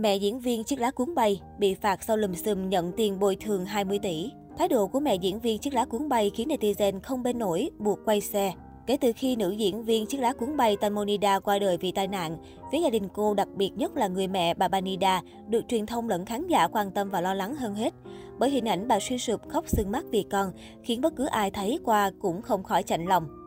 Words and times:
Mẹ 0.00 0.16
diễn 0.16 0.40
viên 0.40 0.64
chiếc 0.64 0.80
lá 0.80 0.90
cuốn 0.90 1.14
bay 1.14 1.40
bị 1.58 1.74
phạt 1.74 2.02
sau 2.02 2.16
lùm 2.16 2.34
xùm 2.34 2.68
nhận 2.68 2.92
tiền 2.92 3.18
bồi 3.18 3.36
thường 3.36 3.64
20 3.64 3.98
tỷ. 3.98 4.30
Thái 4.58 4.68
độ 4.68 4.86
của 4.86 5.00
mẹ 5.00 5.14
diễn 5.14 5.40
viên 5.40 5.58
chiếc 5.58 5.74
lá 5.74 5.84
cuốn 5.84 6.08
bay 6.08 6.30
khiến 6.34 6.48
netizen 6.48 7.00
không 7.00 7.22
bên 7.22 7.38
nổi, 7.38 7.70
buộc 7.78 7.98
quay 8.04 8.20
xe. 8.20 8.52
Kể 8.86 8.96
từ 8.96 9.12
khi 9.16 9.36
nữ 9.36 9.50
diễn 9.50 9.82
viên 9.82 10.06
chiếc 10.06 10.18
lá 10.18 10.32
cuốn 10.32 10.56
bay 10.56 10.76
Tamonida 10.76 11.38
qua 11.38 11.58
đời 11.58 11.76
vì 11.76 11.92
tai 11.92 12.08
nạn, 12.08 12.36
phía 12.72 12.78
gia 12.78 12.90
đình 12.90 13.08
cô 13.14 13.34
đặc 13.34 13.48
biệt 13.56 13.70
nhất 13.76 13.96
là 13.96 14.08
người 14.08 14.28
mẹ 14.28 14.54
bà 14.54 14.68
Banida 14.68 15.22
được 15.48 15.68
truyền 15.68 15.86
thông 15.86 16.08
lẫn 16.08 16.24
khán 16.24 16.46
giả 16.46 16.68
quan 16.68 16.90
tâm 16.90 17.10
và 17.10 17.20
lo 17.20 17.34
lắng 17.34 17.54
hơn 17.54 17.74
hết. 17.74 17.94
Bởi 18.38 18.50
hình 18.50 18.68
ảnh 18.68 18.88
bà 18.88 19.00
suy 19.00 19.18
sụp 19.18 19.48
khóc 19.48 19.68
sưng 19.68 19.90
mắt 19.92 20.04
vì 20.10 20.24
con, 20.30 20.52
khiến 20.82 21.00
bất 21.00 21.16
cứ 21.16 21.26
ai 21.26 21.50
thấy 21.50 21.78
qua 21.84 22.10
cũng 22.20 22.42
không 22.42 22.62
khỏi 22.62 22.82
chạnh 22.82 23.06
lòng. 23.06 23.45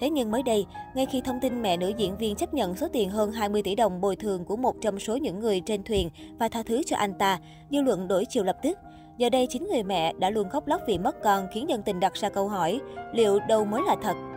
Thế 0.00 0.10
nhưng 0.10 0.30
mới 0.30 0.42
đây, 0.42 0.66
ngay 0.94 1.06
khi 1.06 1.20
thông 1.20 1.40
tin 1.40 1.62
mẹ 1.62 1.76
nữ 1.76 1.92
diễn 1.96 2.16
viên 2.18 2.36
chấp 2.36 2.54
nhận 2.54 2.76
số 2.76 2.88
tiền 2.92 3.10
hơn 3.10 3.32
20 3.32 3.62
tỷ 3.62 3.74
đồng 3.74 4.00
bồi 4.00 4.16
thường 4.16 4.44
của 4.44 4.56
một 4.56 4.76
trong 4.80 4.98
số 4.98 5.16
những 5.16 5.40
người 5.40 5.60
trên 5.60 5.82
thuyền 5.82 6.10
và 6.38 6.48
tha 6.48 6.62
thứ 6.62 6.82
cho 6.86 6.96
anh 6.96 7.14
ta, 7.14 7.38
dư 7.70 7.80
luận 7.82 8.08
đổi 8.08 8.24
chiều 8.24 8.44
lập 8.44 8.56
tức. 8.62 8.78
Giờ 9.18 9.30
đây, 9.30 9.46
chính 9.50 9.66
người 9.66 9.82
mẹ 9.82 10.12
đã 10.18 10.30
luôn 10.30 10.48
khóc 10.48 10.66
lóc 10.66 10.80
vì 10.86 10.98
mất 10.98 11.22
con 11.22 11.46
khiến 11.54 11.68
dân 11.68 11.82
tình 11.82 12.00
đặt 12.00 12.14
ra 12.14 12.28
câu 12.28 12.48
hỏi, 12.48 12.80
liệu 13.12 13.38
đâu 13.48 13.64
mới 13.64 13.82
là 13.86 13.96
thật? 14.02 14.29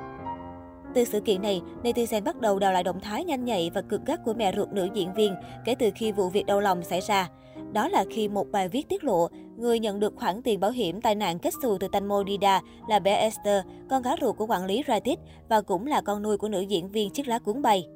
Từ 0.93 1.03
sự 1.03 1.19
kiện 1.19 1.41
này, 1.41 1.61
netizen 1.83 2.23
bắt 2.23 2.41
đầu 2.41 2.59
đào 2.59 2.71
lại 2.73 2.83
động 2.83 2.99
thái 2.99 3.23
nhanh 3.23 3.45
nhạy 3.45 3.71
và 3.73 3.81
cực 3.81 4.05
gắt 4.05 4.19
của 4.25 4.33
mẹ 4.33 4.53
ruột 4.55 4.69
nữ 4.69 4.87
diễn 4.93 5.13
viên 5.13 5.35
kể 5.65 5.75
từ 5.75 5.89
khi 5.95 6.11
vụ 6.11 6.29
việc 6.29 6.45
đau 6.45 6.59
lòng 6.59 6.83
xảy 6.83 7.01
ra. 7.01 7.29
Đó 7.73 7.87
là 7.87 8.05
khi 8.09 8.27
một 8.27 8.51
bài 8.51 8.69
viết 8.69 8.89
tiết 8.89 9.03
lộ, 9.03 9.27
người 9.57 9.79
nhận 9.79 9.99
được 9.99 10.13
khoản 10.15 10.41
tiền 10.41 10.59
bảo 10.59 10.71
hiểm 10.71 11.01
tai 11.01 11.15
nạn 11.15 11.39
kết 11.39 11.53
xù 11.61 11.77
từ 11.77 11.87
Tanmo 11.91 12.23
Dida 12.27 12.61
là 12.89 12.99
bé 12.99 13.15
Esther, 13.15 13.63
con 13.89 14.01
gái 14.01 14.15
ruột 14.21 14.37
của 14.37 14.45
quản 14.45 14.65
lý 14.65 14.83
Ratit 14.87 15.19
và 15.49 15.61
cũng 15.61 15.87
là 15.87 16.01
con 16.01 16.21
nuôi 16.21 16.37
của 16.37 16.49
nữ 16.49 16.61
diễn 16.61 16.91
viên 16.91 17.09
chiếc 17.09 17.27
lá 17.27 17.39
cuốn 17.39 17.61
bay. 17.61 17.87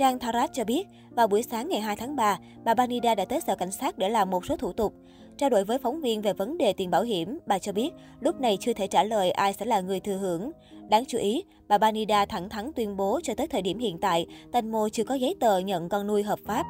Trang 0.00 0.18
Tharat 0.18 0.50
cho 0.52 0.64
biết, 0.64 0.86
vào 1.10 1.26
buổi 1.26 1.42
sáng 1.42 1.68
ngày 1.68 1.80
2 1.80 1.96
tháng 1.96 2.16
3, 2.16 2.38
bà 2.64 2.74
Banida 2.74 3.14
đã 3.14 3.24
tới 3.24 3.40
sở 3.40 3.56
cảnh 3.56 3.70
sát 3.70 3.98
để 3.98 4.08
làm 4.08 4.30
một 4.30 4.46
số 4.46 4.56
thủ 4.56 4.72
tục. 4.72 4.94
Trao 5.36 5.50
đổi 5.50 5.64
với 5.64 5.78
phóng 5.78 6.00
viên 6.00 6.22
về 6.22 6.32
vấn 6.32 6.58
đề 6.58 6.72
tiền 6.72 6.90
bảo 6.90 7.02
hiểm, 7.02 7.38
bà 7.46 7.58
cho 7.58 7.72
biết 7.72 7.90
lúc 8.20 8.40
này 8.40 8.56
chưa 8.60 8.72
thể 8.72 8.86
trả 8.86 9.04
lời 9.04 9.30
ai 9.30 9.52
sẽ 9.52 9.66
là 9.66 9.80
người 9.80 10.00
thừa 10.00 10.16
hưởng. 10.16 10.50
Đáng 10.90 11.04
chú 11.08 11.18
ý, 11.18 11.44
bà 11.68 11.78
Banida 11.78 12.26
thẳng 12.26 12.48
thắn 12.48 12.72
tuyên 12.72 12.96
bố 12.96 13.20
cho 13.22 13.34
tới 13.34 13.46
thời 13.46 13.62
điểm 13.62 13.78
hiện 13.78 13.98
tại, 13.98 14.26
Tanmo 14.52 14.88
chưa 14.88 15.04
có 15.04 15.14
giấy 15.14 15.34
tờ 15.40 15.58
nhận 15.58 15.88
con 15.88 16.06
nuôi 16.06 16.22
hợp 16.22 16.38
pháp. 16.46 16.66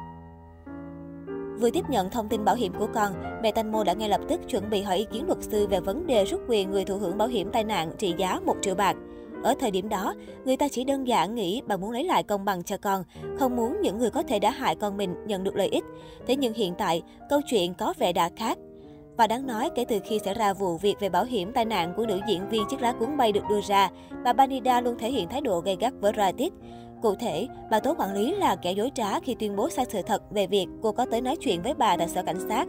Vừa 1.59 1.69
tiếp 1.69 1.83
nhận 1.89 2.09
thông 2.09 2.29
tin 2.29 2.45
bảo 2.45 2.55
hiểm 2.55 2.73
của 2.79 2.87
con, 2.93 3.13
mẹ 3.43 3.51
Tanmo 3.51 3.83
đã 3.83 3.93
ngay 3.93 4.09
lập 4.09 4.21
tức 4.29 4.41
chuẩn 4.47 4.69
bị 4.69 4.81
hỏi 4.81 4.97
ý 4.97 5.05
kiến 5.11 5.25
luật 5.27 5.39
sư 5.41 5.67
về 5.67 5.79
vấn 5.79 6.07
đề 6.07 6.25
rút 6.25 6.41
quyền 6.47 6.71
người 6.71 6.85
thụ 6.85 6.97
hưởng 6.97 7.17
bảo 7.17 7.27
hiểm 7.27 7.49
tai 7.51 7.63
nạn 7.63 7.91
trị 7.97 8.13
giá 8.17 8.39
1 8.45 8.55
triệu 8.61 8.75
bạc. 8.75 8.95
Ở 9.43 9.53
thời 9.59 9.71
điểm 9.71 9.89
đó, 9.89 10.13
người 10.45 10.57
ta 10.57 10.67
chỉ 10.67 10.83
đơn 10.83 11.07
giản 11.07 11.35
nghĩ 11.35 11.61
bà 11.67 11.77
muốn 11.77 11.91
lấy 11.91 12.03
lại 12.03 12.23
công 12.23 12.45
bằng 12.45 12.63
cho 12.63 12.77
con, 12.77 13.03
không 13.39 13.55
muốn 13.55 13.81
những 13.81 13.97
người 13.97 14.09
có 14.09 14.23
thể 14.23 14.39
đã 14.39 14.51
hại 14.51 14.75
con 14.75 14.97
mình 14.97 15.15
nhận 15.27 15.43
được 15.43 15.55
lợi 15.55 15.67
ích. 15.67 15.83
Thế 16.27 16.35
nhưng 16.35 16.53
hiện 16.53 16.73
tại, 16.77 17.01
câu 17.29 17.41
chuyện 17.41 17.73
có 17.73 17.93
vẻ 17.99 18.13
đã 18.13 18.29
khác. 18.35 18.57
Và 19.17 19.27
đáng 19.27 19.47
nói, 19.47 19.69
kể 19.75 19.85
từ 19.85 19.99
khi 20.03 20.19
xảy 20.25 20.33
ra 20.33 20.53
vụ 20.53 20.77
việc 20.77 20.95
về 20.99 21.09
bảo 21.09 21.23
hiểm 21.23 21.51
tai 21.53 21.65
nạn 21.65 21.93
của 21.97 22.05
nữ 22.05 22.19
diễn 22.27 22.49
viên 22.49 22.63
chiếc 22.69 22.81
lá 22.81 22.91
cuốn 22.91 23.17
bay 23.17 23.31
được 23.31 23.43
đưa 23.49 23.61
ra, 23.61 23.89
bà 24.23 24.33
Banida 24.33 24.81
luôn 24.81 24.97
thể 24.99 25.11
hiện 25.11 25.29
thái 25.29 25.41
độ 25.41 25.59
gay 25.59 25.77
gắt 25.79 25.93
với 25.99 26.13
Radit. 26.17 26.53
Cụ 27.01 27.15
thể, 27.15 27.47
bà 27.71 27.79
tố 27.79 27.95
quản 27.97 28.13
lý 28.13 28.35
là 28.35 28.55
kẻ 28.55 28.71
dối 28.71 28.91
trá 28.95 29.19
khi 29.19 29.35
tuyên 29.35 29.55
bố 29.55 29.69
sai 29.69 29.85
sự 29.89 30.01
thật 30.01 30.31
về 30.31 30.47
việc 30.47 30.67
cô 30.81 30.91
có 30.91 31.05
tới 31.05 31.21
nói 31.21 31.35
chuyện 31.35 31.61
với 31.61 31.73
bà 31.73 31.97
tại 31.97 32.07
sở 32.07 32.23
cảnh 32.23 32.39
sát. 32.49 32.67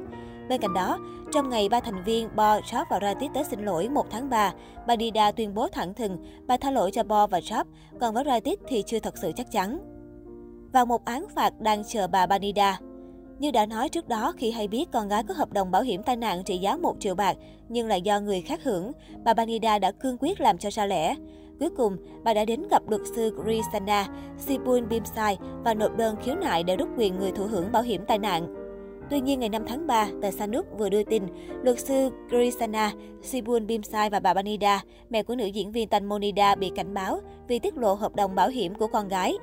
Bên 0.48 0.60
cạnh 0.60 0.74
đó, 0.74 0.98
trong 1.32 1.50
ngày 1.50 1.68
ba 1.68 1.80
thành 1.80 2.04
viên 2.04 2.28
Bo, 2.36 2.58
Job 2.58 2.84
và 2.90 2.98
Ratit 3.02 3.30
tới 3.34 3.44
xin 3.44 3.64
lỗi 3.64 3.88
1 3.88 4.06
tháng 4.10 4.30
3, 4.30 4.52
bà 4.86 4.96
Dida 4.96 5.32
tuyên 5.32 5.54
bố 5.54 5.68
thẳng 5.68 5.94
thừng 5.94 6.16
bà 6.46 6.56
tha 6.56 6.70
lỗi 6.70 6.90
cho 6.90 7.02
Bo 7.02 7.26
và 7.26 7.38
Job, 7.38 7.64
còn 8.00 8.14
với 8.14 8.24
Ratit 8.24 8.58
thì 8.68 8.82
chưa 8.86 8.98
thật 8.98 9.18
sự 9.18 9.32
chắc 9.36 9.50
chắn. 9.50 9.78
Và 10.72 10.84
một 10.84 11.04
án 11.04 11.26
phạt 11.34 11.60
đang 11.60 11.82
chờ 11.84 12.06
bà 12.06 12.26
Banida. 12.26 12.78
Như 13.38 13.50
đã 13.50 13.66
nói 13.66 13.88
trước 13.88 14.08
đó, 14.08 14.32
khi 14.36 14.50
hay 14.50 14.68
biết 14.68 14.90
con 14.92 15.08
gái 15.08 15.22
có 15.28 15.34
hợp 15.34 15.52
đồng 15.52 15.70
bảo 15.70 15.82
hiểm 15.82 16.02
tai 16.02 16.16
nạn 16.16 16.44
trị 16.44 16.58
giá 16.58 16.76
1 16.76 16.96
triệu 17.00 17.14
bạc, 17.14 17.36
nhưng 17.68 17.86
là 17.86 17.96
do 17.96 18.20
người 18.20 18.40
khác 18.40 18.60
hưởng, 18.64 18.92
bà 19.24 19.34
Banida 19.34 19.78
đã 19.78 19.92
cương 19.92 20.16
quyết 20.20 20.40
làm 20.40 20.58
cho 20.58 20.70
ra 20.70 20.86
lẽ. 20.86 21.14
Cuối 21.60 21.70
cùng, 21.76 21.96
bà 22.24 22.34
đã 22.34 22.44
đến 22.44 22.62
gặp 22.70 22.82
luật 22.88 23.00
sư 23.16 23.42
Grisana 23.44 24.06
Sipun 24.38 24.88
Bimsai 24.88 25.38
và 25.64 25.74
nộp 25.74 25.96
đơn 25.96 26.16
khiếu 26.22 26.34
nại 26.34 26.62
để 26.62 26.76
rút 26.76 26.88
quyền 26.96 27.18
người 27.18 27.32
thụ 27.32 27.46
hưởng 27.46 27.72
bảo 27.72 27.82
hiểm 27.82 28.04
tai 28.06 28.18
nạn. 28.18 28.61
Tuy 29.12 29.20
nhiên, 29.20 29.40
ngày 29.40 29.48
5 29.48 29.64
tháng 29.66 29.86
3, 29.86 30.08
tờ 30.22 30.30
Sanuk 30.30 30.66
vừa 30.78 30.88
đưa 30.88 31.02
tin, 31.02 31.22
luật 31.62 31.78
sư 31.78 32.10
Grisana 32.28 32.92
Sibun 33.22 33.66
Bimsai 33.66 34.10
và 34.10 34.20
bà 34.20 34.34
Banida, 34.34 34.82
mẹ 35.10 35.22
của 35.22 35.34
nữ 35.34 35.46
diễn 35.46 35.72
viên 35.72 35.88
Tanmonida 35.88 36.54
bị 36.54 36.70
cảnh 36.76 36.94
báo 36.94 37.20
vì 37.48 37.58
tiết 37.58 37.76
lộ 37.76 37.94
hợp 37.94 38.16
đồng 38.16 38.34
bảo 38.34 38.48
hiểm 38.48 38.74
của 38.74 38.86
con 38.86 39.08
gái. 39.08 39.34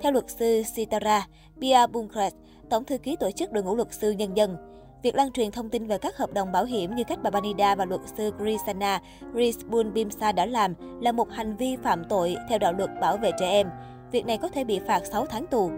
Theo 0.00 0.12
luật 0.12 0.30
sư 0.30 0.62
Sitara 0.74 1.26
Pia 1.60 1.86
Bunkrat, 1.92 2.32
tổng 2.70 2.84
thư 2.84 2.98
ký 2.98 3.16
tổ 3.16 3.30
chức 3.30 3.52
đội 3.52 3.64
ngũ 3.64 3.76
luật 3.76 3.88
sư 3.92 4.10
nhân 4.10 4.36
dân, 4.36 4.56
Việc 5.02 5.14
lan 5.14 5.32
truyền 5.32 5.50
thông 5.50 5.68
tin 5.68 5.86
về 5.86 5.98
các 5.98 6.16
hợp 6.16 6.32
đồng 6.32 6.52
bảo 6.52 6.64
hiểm 6.64 6.94
như 6.94 7.04
cách 7.04 7.18
bà 7.22 7.30
Banida 7.30 7.74
và 7.74 7.84
luật 7.84 8.00
sư 8.16 8.32
Grisana 8.38 9.00
Risbun 9.34 9.92
Bimsa 9.92 10.32
đã 10.32 10.46
làm 10.46 10.74
là 11.00 11.12
một 11.12 11.30
hành 11.30 11.56
vi 11.56 11.76
phạm 11.76 12.04
tội 12.08 12.36
theo 12.48 12.58
đạo 12.58 12.72
luật 12.72 12.90
bảo 13.00 13.16
vệ 13.16 13.30
trẻ 13.40 13.50
em. 13.50 13.70
Việc 14.12 14.26
này 14.26 14.38
có 14.38 14.48
thể 14.48 14.64
bị 14.64 14.78
phạt 14.78 15.06
6 15.06 15.26
tháng 15.26 15.46
tù. 15.46 15.70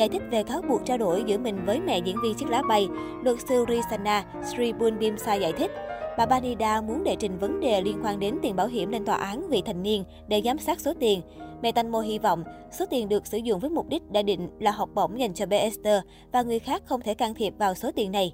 Giải 0.00 0.08
thích 0.08 0.22
về 0.30 0.42
cáo 0.42 0.62
buộc 0.62 0.80
trao 0.84 0.98
đổi 0.98 1.22
giữa 1.26 1.38
mình 1.38 1.64
với 1.66 1.80
mẹ 1.80 1.98
diễn 1.98 2.16
viên 2.22 2.34
chiếc 2.34 2.48
lá 2.48 2.62
bay, 2.62 2.88
luật 3.22 3.36
sư 3.48 3.64
Risana 3.68 4.24
Sribunbimsa 4.44 5.34
giải 5.34 5.52
thích, 5.52 5.70
bà 6.18 6.26
Banida 6.26 6.80
muốn 6.80 7.04
đệ 7.04 7.16
trình 7.16 7.38
vấn 7.38 7.60
đề 7.60 7.80
liên 7.80 8.00
quan 8.04 8.20
đến 8.20 8.38
tiền 8.42 8.56
bảo 8.56 8.66
hiểm 8.66 8.90
lên 8.90 9.04
tòa 9.04 9.16
án 9.16 9.48
vị 9.48 9.62
thành 9.66 9.82
niên 9.82 10.04
để 10.28 10.42
giám 10.44 10.58
sát 10.58 10.80
số 10.80 10.92
tiền. 11.00 11.22
Mẹ 11.62 11.72
Tanmo 11.72 12.00
hy 12.00 12.18
vọng 12.18 12.44
số 12.78 12.84
tiền 12.90 13.08
được 13.08 13.26
sử 13.26 13.38
dụng 13.38 13.60
với 13.60 13.70
mục 13.70 13.88
đích 13.88 14.10
đã 14.10 14.22
định 14.22 14.48
là 14.58 14.70
học 14.70 14.88
bổng 14.94 15.20
dành 15.20 15.34
cho 15.34 15.46
bé 15.46 15.58
Esther 15.58 16.02
và 16.32 16.42
người 16.42 16.58
khác 16.58 16.82
không 16.86 17.00
thể 17.00 17.14
can 17.14 17.34
thiệp 17.34 17.54
vào 17.58 17.74
số 17.74 17.90
tiền 17.94 18.12
này. 18.12 18.32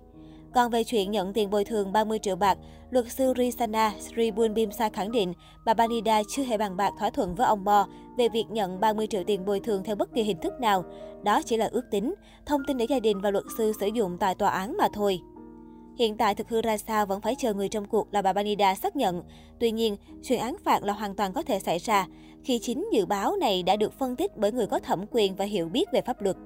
Còn 0.57 0.71
về 0.71 0.85
chuyện 0.85 1.11
nhận 1.11 1.33
tiền 1.33 1.51
bồi 1.51 1.65
thường 1.65 1.93
30 1.93 2.19
triệu 2.19 2.37
bạc, 2.37 2.59
luật 2.91 3.13
sư 3.13 3.33
Risana 3.37 3.93
Sribun 4.01 4.55
Bimsa 4.55 4.89
khẳng 4.89 5.13
định 5.13 5.33
bà 5.67 5.75
Banida 5.75 6.23
chưa 6.29 6.43
hề 6.43 6.59
bàn 6.59 6.77
bạc 6.77 6.93
thỏa 6.99 7.11
thuận 7.11 7.35
với 7.35 7.47
ông 7.47 7.65
Bo 7.65 7.87
về 8.19 8.29
việc 8.29 8.45
nhận 8.51 8.81
30 8.81 9.07
triệu 9.07 9.25
tiền 9.25 9.45
bồi 9.45 9.61
thường 9.61 9.83
theo 9.85 9.97
bất 9.97 10.15
kỳ 10.15 10.23
hình 10.23 10.41
thức 10.41 10.61
nào. 10.61 10.85
Đó 11.25 11.43
chỉ 11.43 11.57
là 11.57 11.69
ước 11.73 11.91
tính, 11.91 12.15
thông 12.47 12.61
tin 12.67 12.77
để 12.77 12.87
gia 12.89 13.01
đình 13.01 13.21
và 13.21 13.31
luật 13.31 13.45
sư 13.59 13.73
sử 13.81 13.87
dụng 13.87 14.17
tại 14.21 14.35
tòa 14.35 14.51
án 14.51 14.77
mà 14.77 14.89
thôi. 14.93 15.21
Hiện 15.99 16.17
tại 16.17 16.35
thực 16.35 16.49
hư 16.49 16.63
ra 16.63 16.77
sao 16.77 17.07
vẫn 17.07 17.21
phải 17.21 17.35
chờ 17.39 17.55
người 17.55 17.69
trong 17.69 17.85
cuộc 17.85 18.15
là 18.15 18.23
bà 18.23 18.33
Banida 18.33 18.75
xác 18.75 18.97
nhận. 18.97 19.23
Tuy 19.61 19.71
nhiên, 19.71 19.97
chuyện 20.23 20.41
án 20.41 20.57
phạt 20.65 20.83
là 20.83 20.93
hoàn 20.93 21.15
toàn 21.15 21.33
có 21.33 21.43
thể 21.43 21.59
xảy 21.59 21.79
ra 21.79 22.07
khi 22.45 22.59
chính 22.59 22.89
dự 22.93 23.07
báo 23.07 23.37
này 23.37 23.63
đã 23.63 23.77
được 23.77 23.99
phân 23.99 24.17
tích 24.17 24.37
bởi 24.37 24.53
người 24.53 24.67
có 24.67 24.79
thẩm 24.79 25.05
quyền 25.11 25.37
và 25.37 25.45
hiểu 25.45 25.69
biết 25.69 25.85
về 25.93 26.01
pháp 26.01 26.23
luật. 26.23 26.37